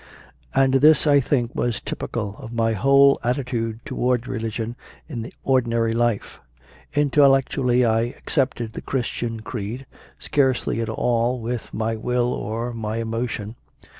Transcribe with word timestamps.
And 0.55 0.73
this, 0.73 1.05
I 1.05 1.19
think, 1.19 1.53
was 1.53 1.79
typical 1.79 2.35
of 2.39 2.51
my 2.51 2.73
whole 2.73 3.19
atti 3.23 3.45
tude 3.45 3.85
towards 3.85 4.25
religion 4.27 4.75
in 5.07 5.31
ordinary 5.43 5.93
life. 5.93 6.39
Intellec 6.95 7.49
tually 7.49 7.87
I 7.87 8.15
accepted 8.17 8.73
the 8.73 8.81
Christian 8.81 9.41
Creed; 9.41 9.85
scarcely 10.17 10.77
CONFESSIONS 10.77 10.89
OF 10.89 10.93
A 10.93 10.95
CONVERT 10.95 11.03
27 11.03 11.03
at 11.03 11.03
all 11.03 11.39
with 11.39 11.73
my 11.75 11.95
will 11.95 12.33
or 12.33 12.73
my 12.73 12.97
emotion. 12.97 13.53